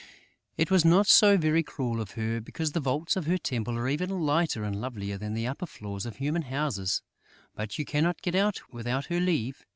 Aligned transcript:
It 0.57 0.71
was 0.71 0.83
not 0.83 1.05
so 1.05 1.37
very 1.37 1.61
cruel 1.61 2.01
of 2.01 2.13
her, 2.13 2.41
because 2.41 2.71
the 2.71 2.79
vaults 2.79 3.15
of 3.15 3.27
her 3.27 3.37
temple 3.37 3.77
are 3.77 3.87
even 3.87 4.09
lighter 4.09 4.63
and 4.63 4.81
lovelier 4.81 5.15
than 5.15 5.35
the 5.35 5.45
upper 5.45 5.67
floors 5.67 6.07
of 6.07 6.15
human 6.15 6.41
houses; 6.41 7.03
but 7.53 7.77
you 7.77 7.85
cannot 7.85 8.23
get 8.23 8.33
out 8.33 8.61
without 8.73 9.05
her 9.05 9.19
leave. 9.19 9.63